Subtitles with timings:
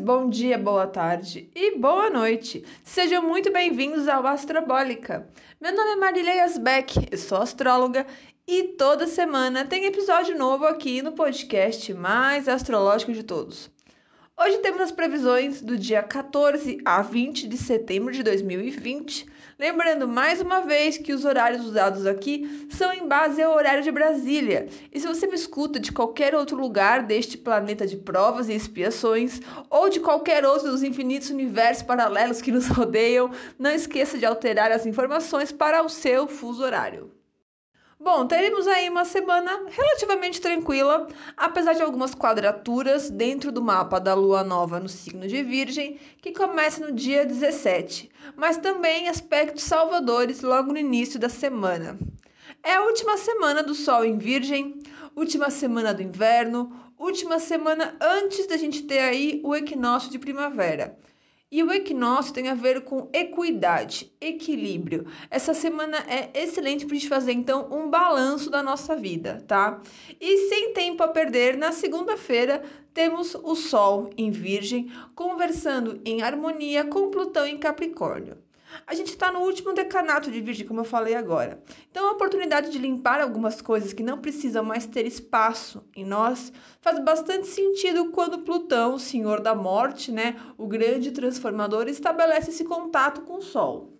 [0.00, 2.64] bom dia, boa tarde e boa noite.
[2.84, 5.28] Sejam muito bem-vindos ao Astrobólica.
[5.60, 8.06] Meu nome é Marília Asbeck, eu sou astróloga
[8.46, 13.68] e toda semana tem episódio novo aqui no podcast mais astrológico de todos.
[14.38, 19.26] Hoje temos as previsões do dia 14 a 20 de setembro de 2020
[19.62, 23.92] Lembrando mais uma vez que os horários usados aqui são em base ao horário de
[23.92, 24.66] Brasília.
[24.92, 29.40] E se você me escuta de qualquer outro lugar deste planeta de provas e expiações,
[29.70, 34.72] ou de qualquer outro dos infinitos universos paralelos que nos rodeiam, não esqueça de alterar
[34.72, 37.21] as informações para o seu fuso horário.
[38.02, 41.06] Bom, teremos aí uma semana relativamente tranquila,
[41.36, 46.32] apesar de algumas quadraturas dentro do mapa da lua nova no signo de Virgem, que
[46.32, 51.96] começa no dia 17, mas também aspectos salvadores logo no início da semana.
[52.60, 54.82] É a última semana do Sol em Virgem,
[55.14, 60.98] última semana do inverno, última semana antes da gente ter aí o equinócio de primavera.
[61.52, 65.06] E o equinócio tem a ver com equidade, equilíbrio.
[65.30, 69.78] Essa semana é excelente para a gente fazer então um balanço da nossa vida, tá?
[70.18, 72.62] E sem tempo a perder, na segunda-feira
[72.94, 78.41] temos o Sol em Virgem conversando em harmonia com Plutão em Capricórnio.
[78.86, 81.62] A gente está no último decanato de Virgem, como eu falei agora.
[81.90, 86.52] Então, a oportunidade de limpar algumas coisas que não precisam mais ter espaço em nós
[86.80, 92.64] faz bastante sentido quando Plutão, o senhor da morte, né, o grande transformador, estabelece esse
[92.64, 93.91] contato com o Sol.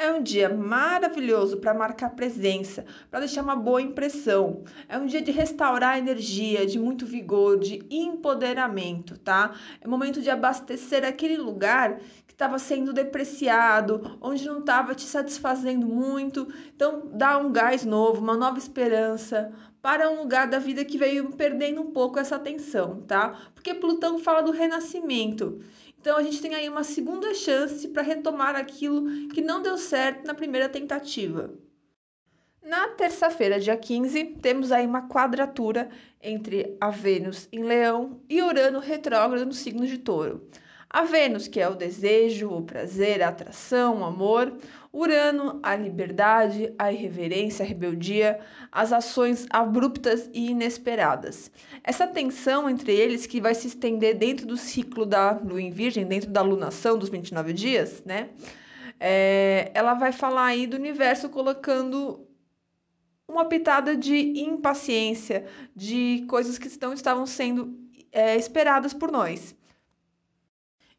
[0.00, 4.62] É um dia maravilhoso para marcar presença, para deixar uma boa impressão.
[4.88, 9.56] É um dia de restaurar energia, de muito vigor, de empoderamento, tá?
[9.80, 11.98] É momento de abastecer aquele lugar
[12.38, 16.46] estava sendo depreciado, onde não estava te satisfazendo muito.
[16.72, 21.32] Então, dá um gás novo, uma nova esperança para um lugar da vida que veio
[21.32, 23.50] perdendo um pouco essa atenção, tá?
[23.54, 25.60] Porque Plutão fala do renascimento.
[26.00, 30.26] Então, a gente tem aí uma segunda chance para retomar aquilo que não deu certo
[30.26, 31.52] na primeira tentativa.
[32.62, 35.88] Na terça-feira, dia 15, temos aí uma quadratura
[36.20, 40.46] entre a Vênus em Leão e Urano retrógrado no signo de Touro.
[40.90, 44.56] A Vênus, que é o desejo, o prazer, a atração, o amor.
[44.90, 48.40] Urano, a liberdade, a irreverência, a rebeldia,
[48.72, 51.50] as ações abruptas e inesperadas.
[51.84, 56.06] Essa tensão entre eles, que vai se estender dentro do ciclo da lua em Virgem,
[56.06, 58.30] dentro da lunação dos 29 dias, né?
[58.98, 62.26] É, ela vai falar aí do universo colocando
[63.28, 65.44] uma pitada de impaciência,
[65.76, 67.78] de coisas que estão, estavam sendo
[68.10, 69.54] é, esperadas por nós.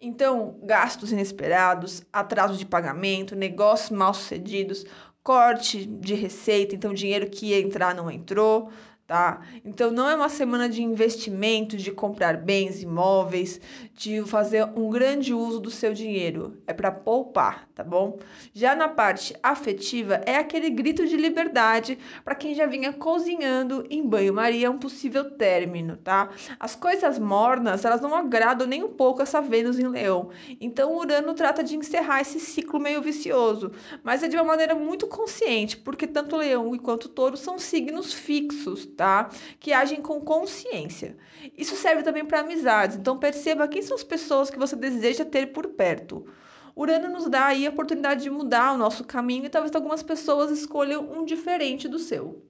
[0.00, 4.84] Então, gastos inesperados, atraso de pagamento, negócios mal sucedidos,
[5.22, 8.70] corte de receita, então dinheiro que ia entrar não entrou,
[9.06, 9.40] tá?
[9.64, 13.60] Então não é uma semana de investimento, de comprar bens imóveis,
[13.94, 16.58] de fazer um grande uso do seu dinheiro.
[16.66, 18.18] É para poupar, tá bom?
[18.52, 24.06] Já na parte afetiva é aquele grito de liberdade para quem já vinha cozinhando em
[24.06, 26.30] banho-maria um possível término, tá?
[26.58, 30.30] As coisas mornas, elas não agradam nem um pouco essa Vênus em Leão.
[30.60, 33.70] Então Urano trata de encerrar esse ciclo meio vicioso,
[34.02, 38.86] mas é de uma maneira muito consciente, porque tanto Leão quanto Touro são signos fixos,
[38.96, 39.30] tá?
[39.60, 41.16] Que agem com consciência.
[41.56, 42.96] Isso serve também para amizades.
[42.96, 46.26] Então perceba quem são as pessoas que você deseja ter por perto.
[46.74, 50.50] Urano nos dá aí a oportunidade de mudar o nosso caminho e talvez algumas pessoas
[50.50, 52.42] escolham um diferente do seu.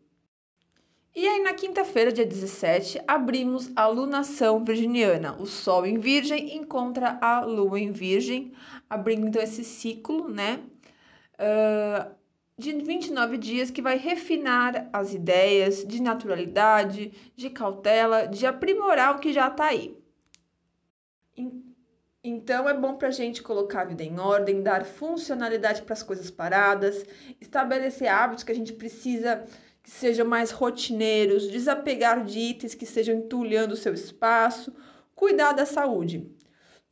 [1.15, 5.35] E aí, na quinta-feira, dia 17, abrimos a lunação virginiana.
[5.41, 8.53] O Sol em Virgem encontra a Lua em Virgem,
[8.91, 10.61] abrindo então esse ciclo, né?
[11.39, 12.15] Uh,
[12.59, 19.19] de 29 dias que vai refinar as ideias de naturalidade, de cautela, de aprimorar o
[19.19, 19.95] que já está aí.
[22.25, 26.03] Então é bom para a gente colocar a vida em ordem, dar funcionalidade para as
[26.03, 27.05] coisas paradas,
[27.41, 29.45] estabelecer hábitos que a gente precisa
[29.83, 34.75] que sejam mais rotineiros, desapegar de itens que estejam entulhando o seu espaço,
[35.15, 36.36] cuidar da saúde.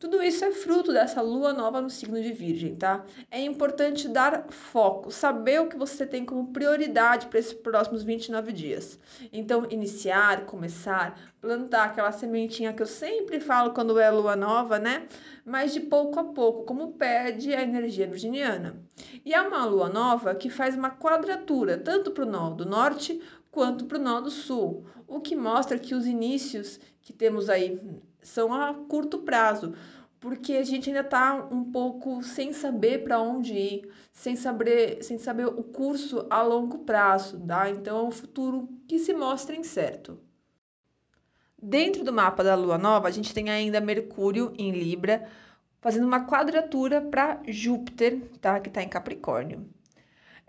[0.04, 3.06] Tudo isso é fruto dessa lua nova no signo de Virgem, tá?
[3.30, 8.52] É importante dar foco, saber o que você tem como prioridade para esses próximos 29
[8.52, 9.00] dias.
[9.32, 15.08] Então, iniciar, começar, plantar aquela sementinha que eu sempre falo quando é lua nova, né?
[15.42, 18.76] Mas de pouco a pouco, como pede a energia virginiana.
[19.24, 23.22] E é uma lua nova que faz uma quadratura, tanto para o nó do norte
[23.50, 24.84] quanto para o nó do sul,
[25.14, 27.80] o que mostra que os inícios que temos aí
[28.20, 29.74] são a curto prazo,
[30.18, 35.18] porque a gente ainda está um pouco sem saber para onde ir, sem saber, sem
[35.18, 37.70] saber o curso a longo prazo, tá?
[37.70, 40.18] Então é um futuro que se mostra incerto.
[41.62, 45.28] Dentro do mapa da lua nova, a gente tem ainda Mercúrio em Libra,
[45.80, 48.58] fazendo uma quadratura para Júpiter, tá?
[48.58, 49.68] Que está em Capricórnio.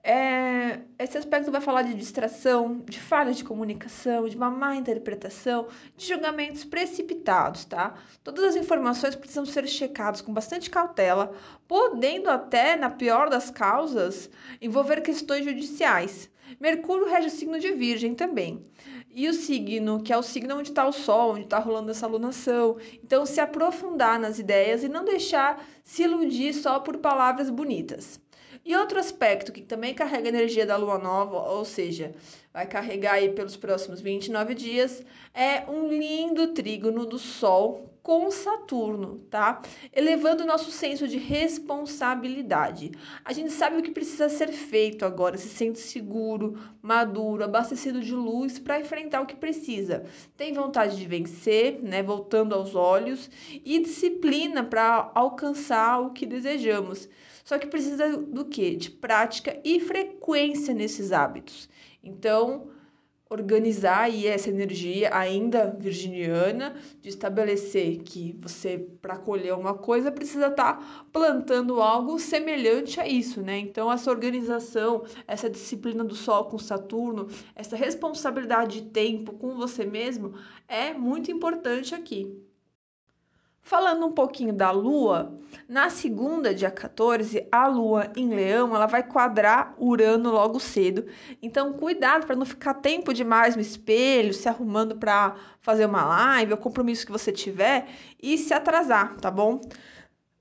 [0.08, 5.68] É, esse aspecto vai falar de distração, de falhas de comunicação, de uma má interpretação,
[5.98, 7.96] de julgamentos precipitados, tá?
[8.24, 11.34] Todas as informações precisam ser checadas com bastante cautela,
[11.68, 14.30] podendo até, na pior das causas,
[14.62, 16.30] envolver questões judiciais.
[16.60, 18.64] Mercúrio rege o signo de Virgem também.
[19.10, 22.06] E o signo, que é o signo onde está o Sol, onde está rolando essa
[22.06, 22.78] alunação.
[23.04, 28.20] Então, se aprofundar nas ideias e não deixar se iludir só por palavras bonitas.
[28.66, 32.16] E outro aspecto que também carrega energia da lua nova, ou seja,
[32.52, 35.04] vai carregar aí pelos próximos 29 dias,
[35.36, 39.64] é um lindo trígono do Sol com Saturno, tá?
[39.92, 42.92] Elevando o nosso senso de responsabilidade.
[43.26, 48.14] A gente sabe o que precisa ser feito agora, se sente seguro, maduro, abastecido de
[48.14, 50.06] luz para enfrentar o que precisa.
[50.38, 52.04] Tem vontade de vencer, né?
[52.04, 53.28] Voltando aos olhos,
[53.66, 57.10] e disciplina para alcançar o que desejamos.
[57.44, 58.76] Só que precisa do quê?
[58.76, 61.68] De prática e frequência nesses hábitos.
[62.04, 62.70] Então,
[63.30, 70.48] organizar aí essa energia ainda virginiana de estabelecer que você para colher uma coisa precisa
[70.48, 73.58] estar tá plantando algo semelhante a isso, né?
[73.58, 79.86] Então essa organização, essa disciplina do sol com Saturno, essa responsabilidade de tempo com você
[79.86, 80.36] mesmo
[80.68, 82.46] é muito importante aqui.
[83.62, 85.36] Falando um pouquinho da Lua,
[85.68, 91.08] na segunda, dia 14, a Lua em Leão, ela vai quadrar Urano logo cedo.
[91.42, 96.54] Então, cuidado para não ficar tempo demais no espelho, se arrumando para fazer uma live,
[96.54, 97.88] o compromisso que você tiver
[98.22, 99.60] e se atrasar, tá bom?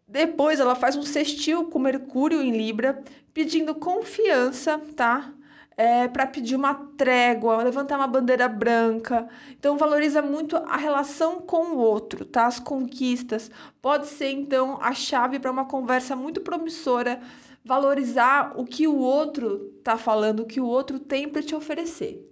[0.06, 5.32] Depois ela faz um sextil com Mercúrio em Libra, pedindo confiança, tá?
[5.76, 9.28] É, para pedir uma trégua, levantar uma bandeira branca.
[9.58, 12.46] Então valoriza muito a relação com o outro, tá?
[12.46, 13.50] As conquistas.
[13.82, 17.20] Pode ser então a chave para uma conversa muito promissora,
[17.64, 22.30] valorizar o que o outro tá falando, o que o outro tem para te oferecer.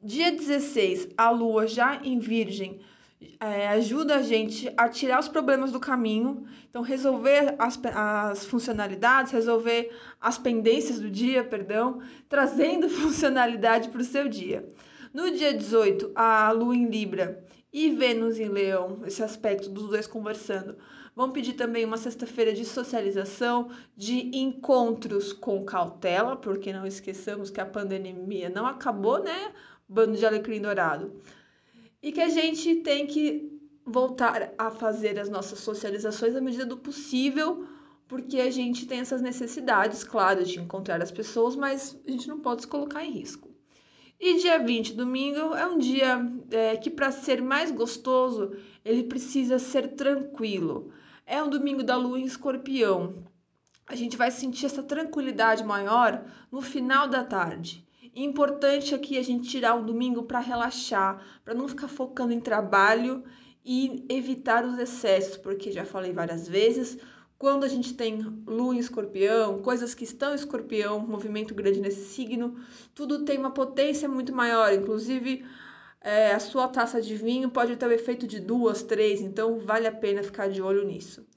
[0.00, 2.80] Dia 16, a lua já em Virgem
[3.40, 9.32] é, ajuda a gente a tirar os problemas do caminho, então resolver as, as funcionalidades,
[9.32, 14.68] resolver as pendências do dia, perdão, trazendo funcionalidade para o seu dia.
[15.12, 20.06] No dia 18, a Lua em Libra e Vênus em Leão, esse aspecto dos dois
[20.06, 20.76] conversando,
[21.14, 27.60] vão pedir também uma sexta-feira de socialização, de encontros com cautela, porque não esqueçamos que
[27.60, 29.52] a pandemia não acabou, né?
[29.88, 31.12] Bando de alecrim dourado
[32.02, 36.76] e que a gente tem que voltar a fazer as nossas socializações à medida do
[36.76, 37.66] possível,
[38.06, 42.40] porque a gente tem essas necessidades, claro, de encontrar as pessoas, mas a gente não
[42.40, 43.48] pode se colocar em risco.
[44.20, 46.18] E dia 20, domingo, é um dia
[46.50, 50.92] é, que, para ser mais gostoso, ele precisa ser tranquilo.
[51.24, 53.22] É um domingo da lua em escorpião.
[53.86, 57.86] A gente vai sentir essa tranquilidade maior no final da tarde.
[58.14, 63.22] Importante aqui a gente tirar o domingo para relaxar, para não ficar focando em trabalho
[63.64, 66.98] e evitar os excessos, porque já falei várias vezes,
[67.38, 72.06] quando a gente tem lua em escorpião, coisas que estão em escorpião, movimento grande nesse
[72.06, 72.56] signo,
[72.94, 75.44] tudo tem uma potência muito maior, inclusive
[76.00, 79.86] é, a sua taça de vinho pode ter o efeito de duas, três, então vale
[79.86, 81.27] a pena ficar de olho nisso.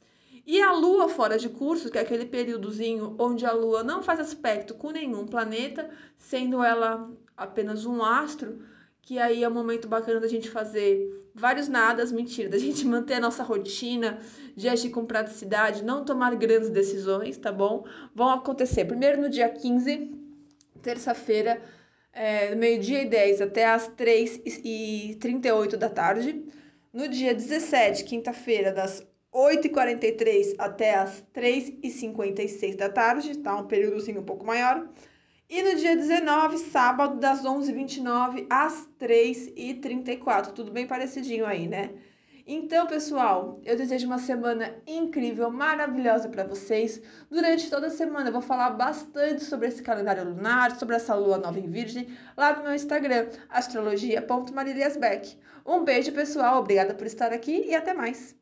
[0.45, 4.19] E a Lua fora de curso, que é aquele períodozinho onde a Lua não faz
[4.19, 8.59] aspecto com nenhum planeta, sendo ela apenas um astro,
[9.01, 13.15] que aí é um momento bacana da gente fazer vários nadas, mentira, da gente manter
[13.15, 14.19] a nossa rotina,
[14.55, 17.85] de agir com praticidade, não tomar grandes decisões, tá bom?
[18.13, 20.11] Vão acontecer primeiro no dia 15,
[20.81, 21.61] terça-feira,
[22.13, 26.43] é, meio-dia e 10 até as 3 e 38 da tarde.
[26.91, 33.55] No dia 17, quinta-feira, das 8h43 até as 3h56 da tarde, tá?
[33.55, 34.87] Um períodozinho um pouco maior.
[35.49, 40.53] E no dia 19, sábado, das 11h29 às 3h34.
[40.53, 41.91] Tudo bem parecidinho aí, né?
[42.45, 47.01] Então, pessoal, eu desejo uma semana incrível, maravilhosa para vocês.
[47.29, 51.37] Durante toda a semana eu vou falar bastante sobre esse calendário lunar, sobre essa lua
[51.37, 55.37] nova em Virgem, lá no meu Instagram, astrologia.mariliasbeck.
[55.65, 58.35] Um beijo, pessoal, obrigada por estar aqui e até mais.